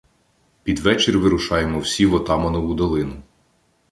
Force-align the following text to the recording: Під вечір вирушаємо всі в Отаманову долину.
Під 0.63 0.79
вечір 0.79 1.19
вирушаємо 1.19 1.79
всі 1.79 2.05
в 2.05 2.13
Отаманову 2.13 2.73
долину. 2.73 3.21